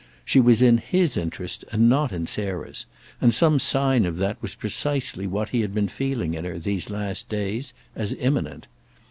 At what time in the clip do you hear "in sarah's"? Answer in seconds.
2.11-2.87